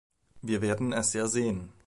Wir 0.41 0.63
werden 0.63 0.93
es 0.93 1.13
ja 1.13 1.27
sehen. 1.27 1.71